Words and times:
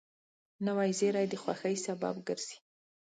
نوې 0.65 0.89
زېری 0.99 1.25
د 1.31 1.33
خوښۍ 1.41 1.75
سبب 1.85 2.15
ګرځي 2.27 2.57